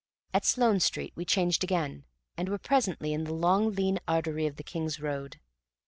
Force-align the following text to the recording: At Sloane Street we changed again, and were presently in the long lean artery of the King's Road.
At 0.33 0.45
Sloane 0.45 0.79
Street 0.79 1.13
we 1.15 1.25
changed 1.25 1.63
again, 1.63 2.05
and 2.35 2.49
were 2.49 2.57
presently 2.57 3.13
in 3.13 3.23
the 3.25 3.35
long 3.35 3.71
lean 3.73 3.99
artery 4.07 4.47
of 4.47 4.55
the 4.55 4.63
King's 4.63 4.99
Road. 4.99 5.39